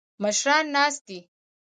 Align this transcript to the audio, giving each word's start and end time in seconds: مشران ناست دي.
مشران 0.23 0.65
ناست 0.75 0.99
دي. 1.07 1.19